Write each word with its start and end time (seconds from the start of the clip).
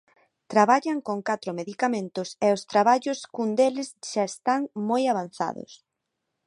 Traballan 0.51 0.99
con 1.07 1.17
catro 1.29 1.51
medicamentos 1.59 2.29
e 2.45 2.47
os 2.55 2.61
traballos 2.71 3.19
cun 3.33 3.49
deles 3.57 3.89
xa 4.11 4.23
están 4.31 4.61
moi 4.89 5.03
avanzados. 5.11 5.71